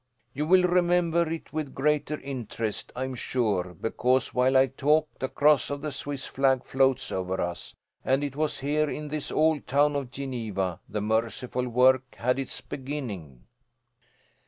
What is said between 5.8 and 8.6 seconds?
the Swiss flag floats over us, and it was